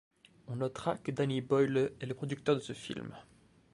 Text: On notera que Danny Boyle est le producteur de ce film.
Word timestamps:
On 0.47 0.55
notera 0.55 0.97
que 0.97 1.11
Danny 1.11 1.41
Boyle 1.41 1.93
est 1.99 2.07
le 2.07 2.15
producteur 2.15 2.55
de 2.55 2.59
ce 2.59 2.73
film. 2.73 3.13